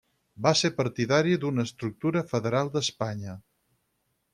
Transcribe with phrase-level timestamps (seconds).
[0.45, 3.41] Va ser partidari d'una estructura federal d'Espanya.